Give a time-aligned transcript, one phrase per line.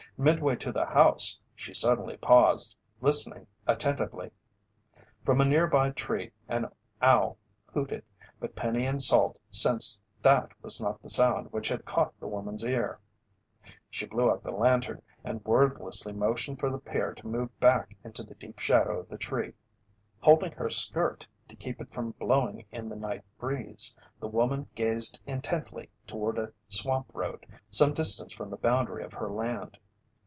[0.17, 4.29] Midway to the house, she suddenly paused, listening attentively.
[5.25, 6.67] From a nearby tree an
[7.01, 8.03] owl hooted,
[8.39, 12.63] but Penny and Salt sensed that was not the sound which had caught the woman's
[12.63, 12.99] ear.
[13.89, 18.21] She blew out the lantern and wordlessly motioned for the pair to move back into
[18.21, 19.53] the deep shadow of the tree.
[20.19, 25.19] Holding her shirt to keep it from blowing in the night breeze, the woman gazed
[25.25, 29.79] intently toward a swamp road some distance from the boundary of her land.